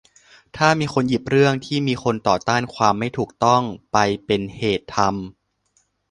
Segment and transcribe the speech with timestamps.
[0.57, 3.61] ถ้ามีคนหยิบเรื่องที่มีคนต่อต้านความไม่ถูกต้อง
[3.91, 5.11] ไปเป็นเหตุทำ